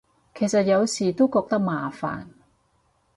[0.33, 2.25] 其實有時都覺得麻煩